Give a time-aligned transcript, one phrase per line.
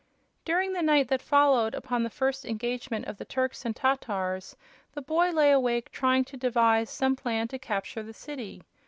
[0.45, 4.55] During the night that followed upon the first engagement of the Turks and Tatars,
[4.95, 8.63] the boy lay awake trying to devise some plan to capture the city.